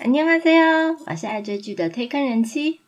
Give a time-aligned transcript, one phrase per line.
[0.00, 2.79] 안녕하세요，我是爱追剧的推坑人妻。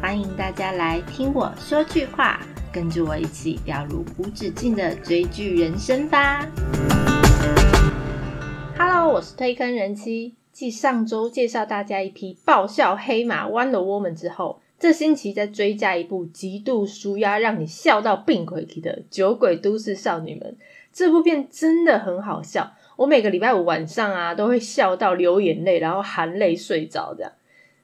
[0.00, 2.40] 欢迎大家来听我说句话，
[2.72, 6.46] 跟着我一起掉入无止境的追剧人生吧。
[8.78, 10.34] Hello，我是推坑人妻。
[10.52, 20.56] 继上周介绍大家一匹爆笑黑马 Wonder Woman 之后，这星期再追加一部极度舒压、让你笑到病鬼体的《酒鬼都市少女们》。
[20.96, 27.12] 这部片真的很好笑，我每个礼拜五晚上啊都会笑到流眼泪，然后含泪睡着。
[27.14, 27.30] 这样，《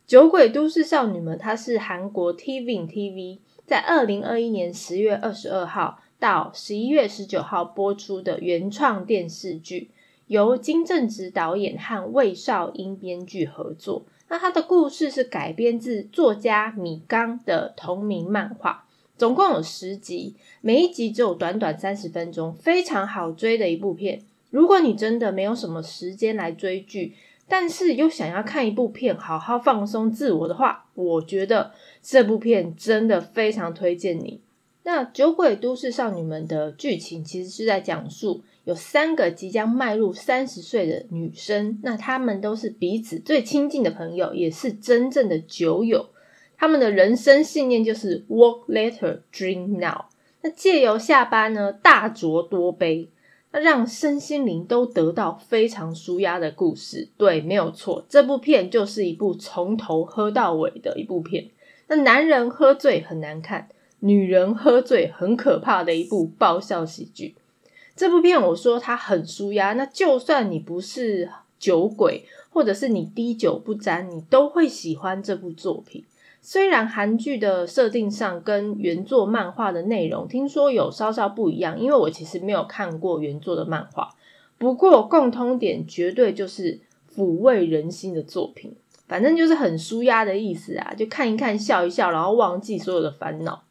[0.07, 9.91] 酒鬼都市少女们》它是韩国 TV TV 在二零二一年十月二十二号到十一月十九号播出的原创电视剧。
[10.29, 14.07] 由金正直导演和魏少英编剧合作。
[14.29, 18.87] 那他的故事是改编自作家米刚的同名漫画，
[19.23, 24.21] 总共有十集，每一集只有短短三十分钟，非常好追的一部片。
[24.51, 27.15] 如果你真的没有什么时间来追剧，
[27.47, 31.71] 但是又想要看一部片好好放松自我的话，我觉得
[32.03, 34.41] 这部片真的非常推荐你。
[34.83, 38.43] 那《酒鬼都市少女们》的剧情其实是在讲述。
[38.65, 46.09] 有三个即将迈入三十岁的女生，那她们都是彼此最亲近的朋友，也是真正的酒友。
[46.63, 50.05] 他们的人生信念就是 “work Later, Dream now”。
[50.43, 53.09] 那借由下班呢，大酌多杯，
[53.51, 57.09] 那让身心灵都得到非常舒压的故事。
[57.17, 61.51] 对，没有错，这部片就是一部从头喝到尾的一部片。
[61.89, 63.69] 那男人喝醉很难看，
[63.99, 67.35] 女人喝醉很可怕的一部爆笑喜剧。
[67.97, 76.05] 这部片我说它很舒压，那就算你不是酒鬼，或者是你滴酒不沾，你都会喜欢这部作品。
[76.45, 84.11] 虽然韩剧的设定上跟原作漫画的内容听说有稍稍不一样，因为我其实没有看过原作的漫画，
[84.59, 86.81] 不过共通点绝对就是
[87.15, 88.75] 抚慰人心的作品。
[89.07, 93.63] 反正就是很舒压的意思啊，就看一看笑一笑，然后忘记所有的烦恼。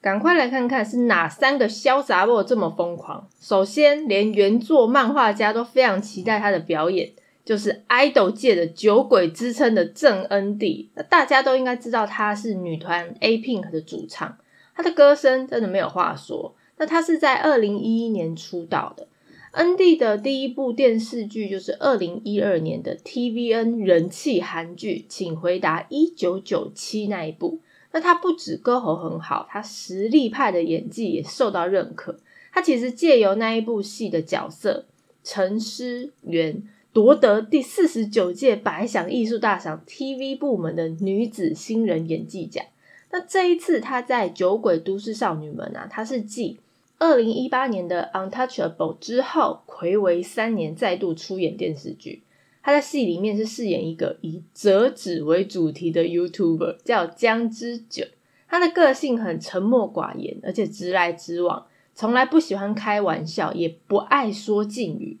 [0.00, 3.28] 赶快来看看是哪三个潇洒落这么疯狂。
[3.40, 7.12] 首先，连原作漫画家都非常期待他的表演，
[7.44, 10.90] 就是 idol 界的酒鬼之称的郑恩地。
[10.94, 14.36] 那大家都应该知道他是女团 A Pink 的主唱，
[14.74, 16.54] 他的歌声真的没有话说。
[16.78, 19.06] 那他是在二零一一年出道的，
[19.52, 27.60] 恩地的第一部电视剧就是二零一二年的 TVN 人气韩剧《请回答一九九七》那一部。
[27.92, 32.18] 那他不止歌喉很好，他实力派的演技也受到认可。
[32.50, 34.86] 他其实借由那一部戏的角色
[35.22, 42.62] 陈诗媛，夺得第四十九届百想艺术大赏 TV 部门的女子新人演技奖。
[43.10, 46.58] 那这一次她在《酒鬼都市少女们》啊，她是继
[46.98, 52.22] 二零一八年的《Untouchable》之后，暌违三年再度出演电视剧。
[52.62, 58.04] 她在戏里面是饰演一个以折纸为主题的 YouTuber，叫姜之久。
[58.48, 65.16] 她的个性很沉默寡言，而且直来直往，从来不喜欢开玩笑，也不爱说敬语。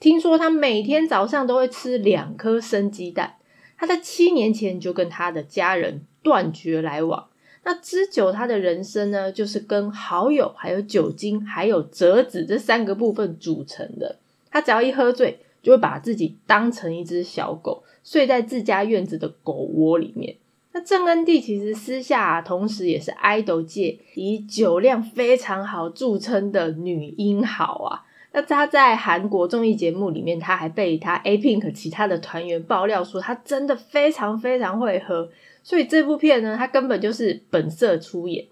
[0.00, 3.34] 听说他每天早上都会吃两颗生鸡蛋。
[3.76, 7.28] 他在七年前就跟他的家人断绝来往。
[7.64, 14.16] 那之久他的人生呢，就是跟好友、还有酒精、还有折纸这三个部分组成的。
[14.50, 15.40] 他只要一喝醉。
[15.60, 20.36] 就会把自己当成一只小狗，睡在自家院子的狗窝里面。
[20.72, 28.06] 那郑恩地其实私下同时也是 idol 界以酒量非常好著称的女英豪啊。
[28.32, 35.30] 那他在韩国综艺节目里面，他还被他 A Pink 其他的团员爆料说，他真的非常非常会喝。
[35.62, 38.46] 所以这部片呢，他根本就是本色出演。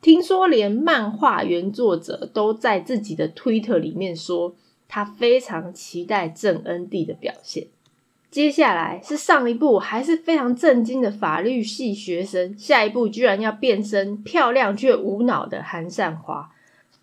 [0.00, 4.54] 听说连漫画原作者都在自己的 Twitter 里面说。
[4.90, 7.66] 他非常期待郑恩地的表现。
[8.30, 16.50] 接下来是上一部还是非常震惊的法律系学生，下一部居然要变身漂亮却无脑的韩善花。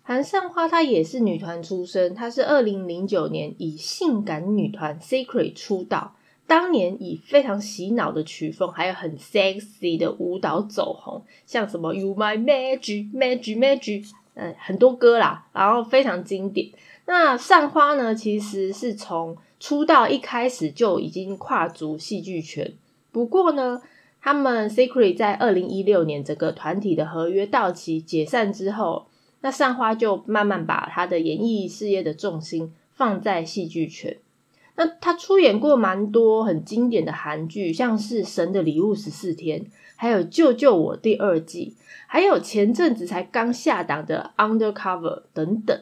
[0.08, 6.14] 韩善花她也是女团出身，她是二零零九年以性感女团 Secret 出道，
[6.46, 16.68] 当年以非常洗脑的曲风，还有很 sexy 的舞蹈走红，像什么 You My Magic Magic Magic，嗯，很多歌啦，然后非常经典。
[17.06, 18.14] 那善花呢？
[18.14, 22.72] 其实是从出道一开始就已经跨足戏剧圈。
[23.10, 23.82] 不过呢，
[24.20, 29.06] 他们 Secret 在二零一六年整个团体的合约到期解散之后，
[29.46, 34.16] 那善花就慢慢把他的演艺事业的重心放在戏剧圈。
[34.74, 39.60] 那他出演过蛮多很经典的韩剧，像是《神的礼物十四天》，
[39.94, 41.76] 还有《救救我》第二季，
[42.08, 45.80] 还有前阵子才刚下档的《Undercover》等等。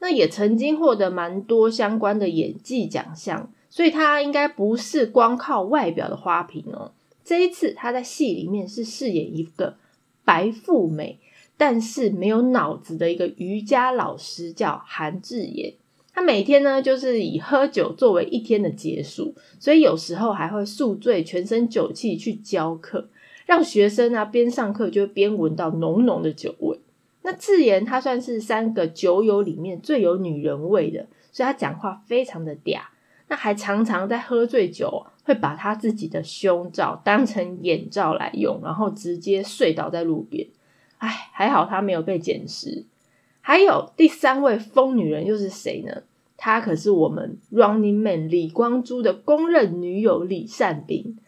[0.00, 6.90] 那也曾经获得蛮多相关的演技奖项，所以他应该不是光靠外表的花瓶哦。
[7.24, 9.76] 这一次他在戏里面是饰演一个
[10.24, 11.20] 白富美，
[11.56, 15.74] 但是没有脑子的一个瑜伽老师，叫韩智妍。
[16.12, 23.08] 他每天呢就是以喝酒作为一天的结束，所以有时候还会宿醉，全身酒气去教课，
[23.46, 26.78] 让学生啊边上课就边闻到浓浓的酒味。
[27.22, 32.80] 那智妍她算是三个酒友里面最有女人味的，所以她讲话非常的嗲。
[33.28, 35.06] 那还常常在喝醉酒。
[35.26, 40.46] 会把他自己的胸罩当成眼罩来用，然后直接睡倒在路边。
[40.98, 42.84] 哎，还好他没有被捡尸。
[43.40, 46.02] 还有第三位疯女人又是谁呢？
[46.36, 51.18] 她可是我们 Running Man 李光洙的公认女友李善斌。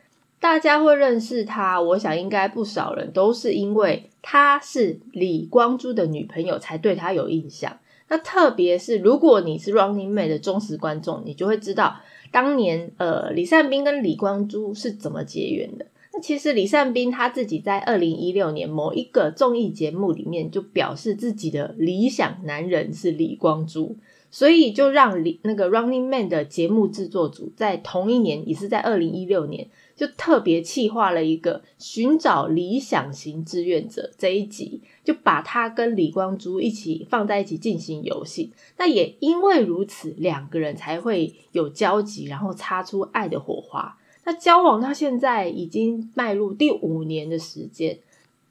[0.40, 7.78] 大家会认识她，我想应该不少人都是因为她是李光洙的女朋友才对她有印象。
[8.08, 11.96] 那特别是如果你是 Running Man 的忠实观众，你就会知道。
[12.30, 15.86] 当年，呃，李善斌跟李光洙是怎么结缘的？
[16.22, 23.96] 其实李善斌他自己在二零一六年某一个综艺节目里面就表示自己的理想男人是李光洙。
[24.28, 38.52] 所以就让李那个 Running Man 的节目制作组在同一年，也是在二零一六年，就特别企划了一个寻找理想型志愿者这一集，就把他跟李光洙一起放在一起进行游戏。
[38.76, 43.96] 那也因为如此，两个人才会有交集，然后擦出爱的火花。
[44.26, 47.99] 那交往到现在已经迈入第五年的时间。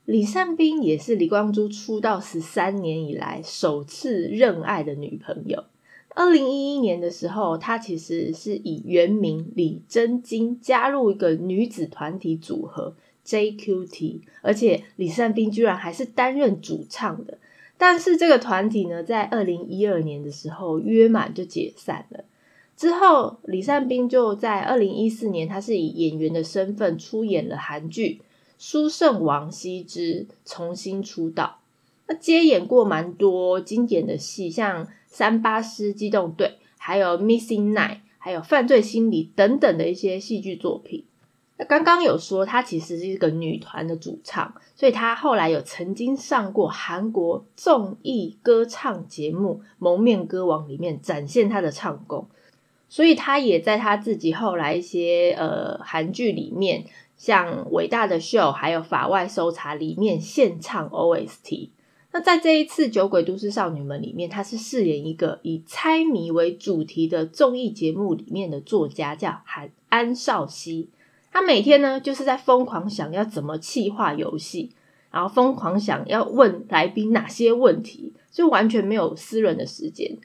[0.05, 5.65] 李善斌也是李光洙出道十三年以来首次认爱的女朋友。
[6.09, 12.95] 二零一一年的时候，他其实是以原名李真金加入一个女子团体组合
[13.25, 17.37] JQT，而且李善斌居然还是担任主唱的。
[17.77, 22.23] 但是这个团体呢，在二零一二年的时候约满就解散了。
[22.75, 28.21] 之后，李善斌就在二零一四年，他是以演员的身份出演了韩剧。
[28.57, 31.59] 书圣王羲之重新出道，
[32.07, 41.03] 那接演过蛮多经典的戏，像《三八师机动队》、还有《Missing Night》、还有《犯罪心理》等等的一些戏剧作品。
[41.57, 52.25] 那刚刚有说她其实是一个女团的主唱，所以她后来有曾经上过韩国综艺歌唱节目《蒙面歌王》里面展现她的唱功，
[52.95, 56.85] 所以她也在她自己后来一些呃韩剧里面。
[57.17, 61.69] 像伟大的秀，还有法外搜查里面献唱 OST。
[62.11, 70.89] 那在这一次《酒鬼都市少女们》里面，她是饰演一个以猜谜为主题的综艺节目里面的作家，叫韩安少熙。
[71.31, 74.71] 他每天呢就是在疯狂想要怎么气化游戏，
[75.09, 80.17] 然后疯狂想要问来宾哪些问题，就完全没有私人的时间，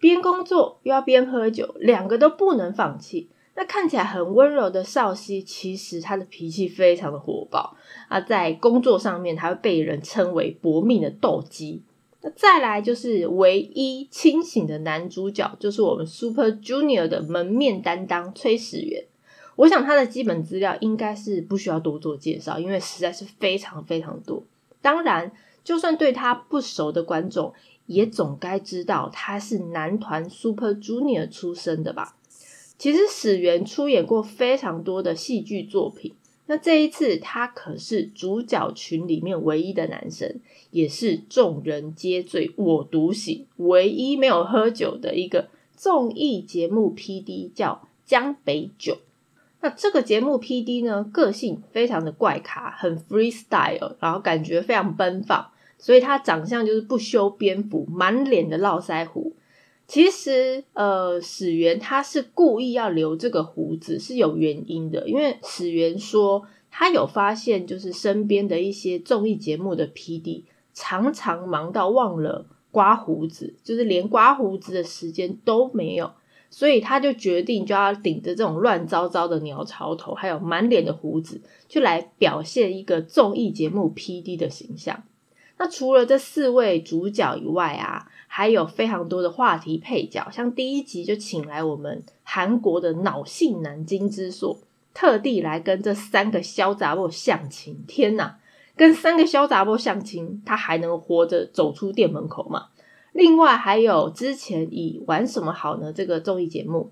[0.00, 3.28] 边工作又要边喝酒，两个都不能放弃。
[3.54, 7.76] 那看起来很温柔的少熙，其实他的脾气非常的火爆
[8.08, 11.82] 啊，在工作上面，他会被人称为搏命的斗鸡。
[12.22, 19.04] 那再来就是唯一清醒的男主角，就是我们 Super Junior 的门面担当崔始源。
[19.56, 24.42] 我想他的基本资料应该是不需要多做介绍，因为实在是非常非常多。
[24.80, 25.30] 当然，
[25.62, 27.52] 就算对他不熟的观众，
[27.90, 32.14] 也总该知道他是男团 Super Junior 出身的吧。
[32.78, 36.14] 其实史源出演过非常多的戏剧作品，
[36.46, 40.36] 那这一次他可是主角群里面唯一的男生，
[40.70, 48.98] 也是众人皆醉我独醒，唯一没有喝酒的一个综艺节目 P D 叫江北酒。
[49.60, 55.50] 那这个节目 P D 呢，个性非常的怪咖，很 freestyle，然后感觉非常奔放，
[55.80, 59.34] 所以他长相就是不修边幅，满脸的络腮胡。
[59.88, 76.12] 其实，呃，史源他是故意要留这个胡子是有原因的，因为史源说他有发现，就是身边的一些综艺节目的 P D 常常忙到忘了刮胡子，就是连刮胡子的时间都没有，
[76.50, 85.02] 所以他就决定就要顶着这种乱糟糟的鸟巢头，还有满脸的胡子，就来表现一个综艺节目 P D 的形象。
[85.62, 94.58] 那除了这四位主角以外啊，还有非常多的话题配角，像第一集就请来我们韩国的脑性男金之硕，
[94.94, 97.84] 特地来跟这三个肖杂波相亲。
[97.86, 98.38] 天哪，
[98.74, 102.68] 跟三个肖杂波相亲，他还能活着走出店门口吗？
[103.12, 105.92] 另外还有之前以玩什么好呢？
[105.92, 106.90] 这个综艺节目，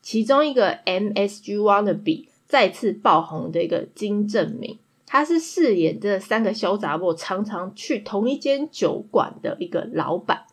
[0.00, 4.78] 其中一个 MSG Wannabe 再次爆红的一个金正明。
[5.10, 10.44] 他是饰演这三个小杂货常常去同一间酒馆的一个老板。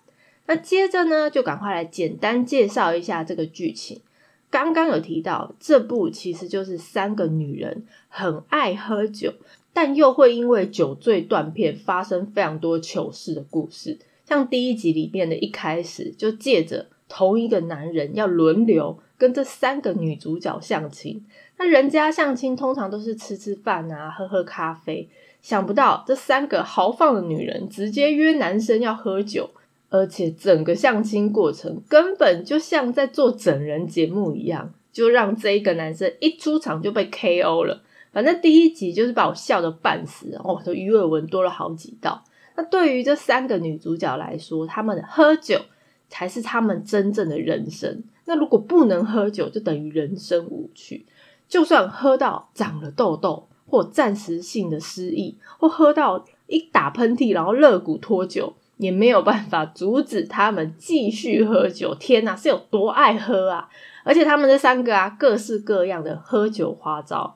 [0.48, 4.02] 那接着呢，就赶快来简单介绍一下这个剧情。
[4.50, 9.34] 刚刚有提到，这部其实就是三个女人很爱喝酒，
[9.74, 14.00] 但又会因为酒醉断片，发生非常多糗事的故事。
[14.24, 21.26] 像第一集里面的一开始，就借着同一个男人要轮流跟这三个女主角相亲。
[21.58, 25.10] 那人家相亲通常都是吃吃饭啊，喝喝咖啡，
[25.42, 29.50] 想不到这三个豪放的女人直接约男生要喝酒。
[29.90, 37.82] 而且整个相亲过程根本就像在做整人节目一样，就让这一个男生一出场就被 KO 了。
[38.12, 42.22] 反正第一集就是把我笑得半死，哦，的鱼尾纹多了好几道。
[42.58, 45.62] 那对于这三个女主角来说，她们喝酒
[46.10, 48.04] 才是她们真正的人生。
[48.26, 51.06] 那如果不能喝酒，就等于人生无趣。
[51.48, 58.54] 就算喝到长了痘痘，或暂时性的失忆，或喝到一打喷嚏然后肋骨脱臼。
[58.78, 61.96] 也没有办法阻止他们继续喝酒。
[61.96, 63.70] 天哪，是有多爱喝啊！
[64.04, 67.34] 而且他们这三个啊，各式各样的喝酒花招，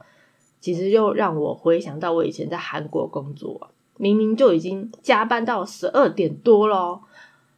[0.60, 7.04] 其实又让我回想到我以前在韩国工作，明明就已经加班到十二点多咯，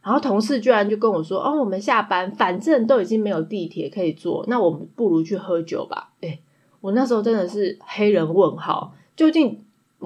[0.02, 6.40] 然后同事居然就跟我说：“哦，我们下班反正都已经没有地铁可以坐，那我们不如去喝酒吧。”哎，
[6.80, 9.58] 我那时候真的是黑人问号，究竟？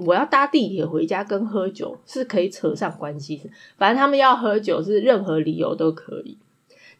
[0.04, 3.40] 我要搭地铁回家跟喝酒是可以扯上关系，
[3.78, 6.36] 反正他们要喝酒是任何理由都可以。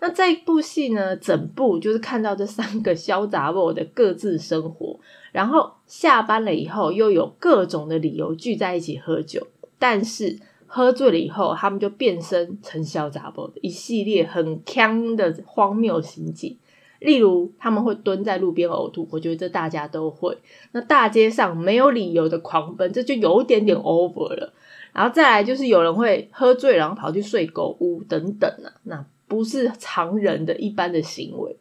[0.00, 4.98] 那这一部戏呢，整部就是看到这三个潇洒我的各自生活，
[5.30, 9.46] 然后下班了以后又有各种的理由聚在一起喝酒，
[9.78, 16.56] 但是喝醉了以后，他们就变身成潇洒波的一系列很坑的荒谬行径。
[16.98, 20.36] 例如，他们会蹲在路边呕吐，我觉得这大家都会。
[20.72, 24.52] 那大街上没有理由的狂奔，这就有点点 over 了。
[24.94, 31.56] 然后再来就是有人会喝醉，然后跑去睡狗屋等等啊，那不是常人的一般的行为。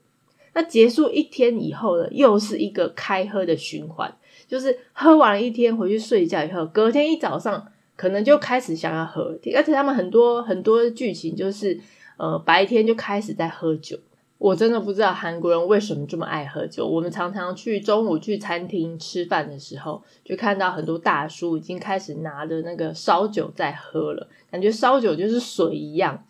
[0.54, 4.16] 那结束一天以后呢，又是一个开喝的循环，
[4.48, 11.80] 就是喝完一天回去睡觉以后，隔天一早上可能就开始想要喝，而且他们很多很多剧情就是
[12.18, 13.98] 呃白天就开始在喝酒。
[14.38, 16.86] 我真的不知道韩国人为什么这么爱喝酒。
[16.86, 26.25] 我们常常去中午去餐厅吃饭的时候，就看到很多大叔已经开始拿着那个烧酒在喝了，感觉烧酒就是水一样。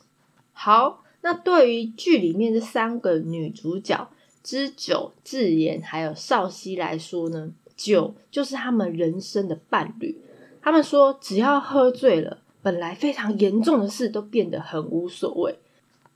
[0.54, 4.08] 好，那对于剧里面这三个女主角
[4.44, 10.22] 知酒、智妍还有少熙来说呢，酒就是他们人生的伴侣。
[10.66, 15.60] 他们说，只要喝醉了，本来非常严重的事都变得很无所谓。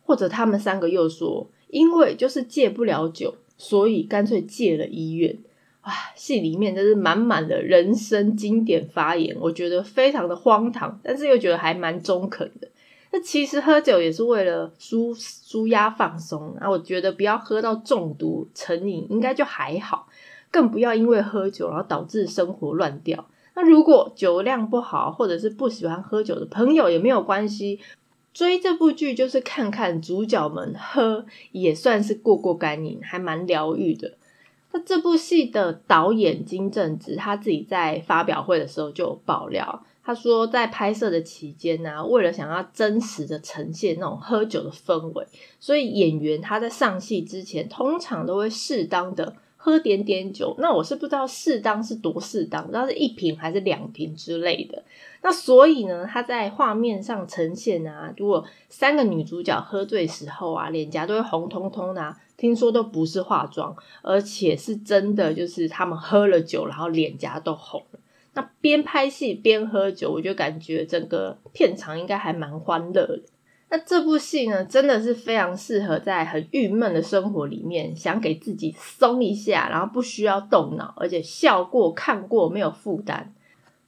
[0.03, 1.47] 或者他们三个又说。
[1.67, 5.37] 因为就是戒不了酒，所以干脆戒了医院。
[5.81, 12.67] 啊，戏里面真是满满的人生经典发言，我觉得非常的荒唐，但是又觉得还蛮中肯的。
[13.11, 20.07] 那其实喝酒也是为了舒舒压放松，啊，我觉得不要喝到中毒成瘾，应该就还好。
[20.49, 23.27] 更不要因为喝酒然后导致生活乱掉。
[23.61, 27.81] 那如果酒量不好，或者是不喜欢喝酒的朋友也没有关系。
[28.33, 34.13] 追这部剧就是看看主角们喝，也算是过过干瘾，还蛮疗愈的。
[34.71, 45.27] 那这部戏的导演金正直他自己在发表会的时候就爆料，他说在拍摄的期间呢，为了想要真实的呈现那种喝酒的氛围，
[45.59, 50.55] 所以演员他在上戏之前通常都会适当的喝点点酒。
[50.57, 54.81] 那我是不知道适当是多适当，不知道是一瓶还是两瓶之类的。
[55.21, 67.99] 那所以呢，他在画面上呈现啊，如果三个女主角喝醉时候啊，脸颊都会红彤彤的，听说都不是化妆，而且是真的，就是他们喝了酒，然后脸颊都红了。
[68.35, 73.21] 那边拍戏边喝酒，我就感觉整个片场应该还蛮欢乐的。
[73.71, 83.33] 那这部戏呢，真的是非常适合在很郁闷的生活里面，想给自己松一下，然后不需要动脑，而且笑过看过没有负担。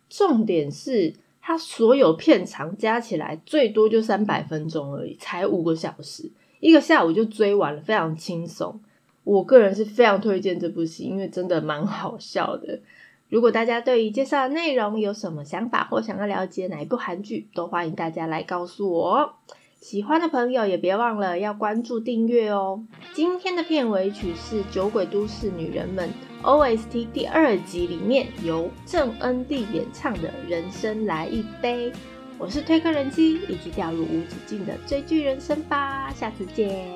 [0.08, 8.80] 重点是，它所有片长加起来最多就三百分钟而已，才五个小时，一个下午就追完了，非常轻松。
[9.24, 12.80] 我个人是非常推荐这部戏，因为真的蛮好笑的。
[13.30, 19.34] 如果大家对于介绍的内容有什么想法，或想要了解哪一部韩剧，都欢迎大家来告诉我。
[19.82, 22.84] 喜欢的朋友也别忘了要关注订阅哦。
[23.16, 26.08] 今天的片尾曲是《酒鬼都市女人们》
[26.46, 31.92] OST 第二集里面由郑恩地演唱的《人生来一杯》。
[32.38, 36.12] 我是推客人机，一起掉入无止境的追剧人生吧。
[36.14, 36.88] 下次见。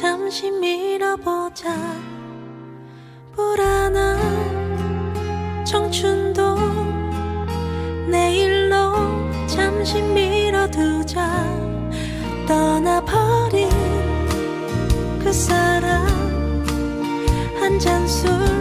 [0.00, 1.74] 잠시 밀어보자.
[3.34, 4.04] 불안한
[5.66, 6.54] 청춘도
[8.08, 8.92] 내일로
[9.48, 11.44] 잠시 밀어두자.
[12.46, 13.68] 떠나버린
[15.18, 16.06] 그 사람
[17.58, 18.57] 한 잔 술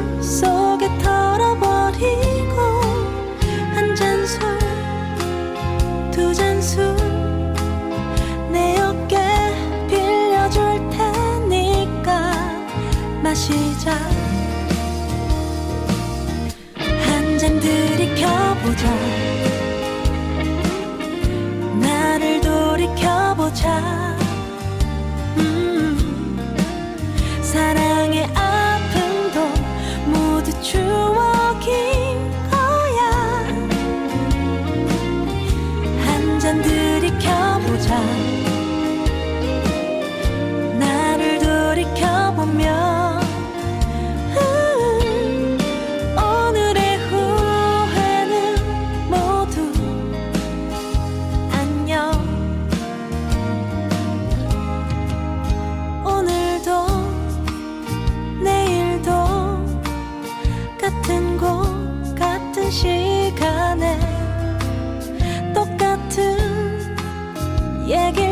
[62.69, 63.97] 시간에
[65.53, 66.37] 똑같은
[67.87, 68.26] 얘기